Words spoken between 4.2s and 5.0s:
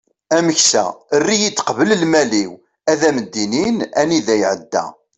iεedda